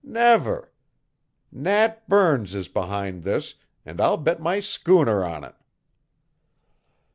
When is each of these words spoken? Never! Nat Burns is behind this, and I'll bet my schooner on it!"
Never! 0.03 0.71
Nat 1.51 2.09
Burns 2.09 2.55
is 2.55 2.67
behind 2.67 3.21
this, 3.21 3.53
and 3.85 4.01
I'll 4.01 4.17
bet 4.17 4.41
my 4.41 4.59
schooner 4.59 5.23
on 5.23 5.43
it!" 5.43 5.53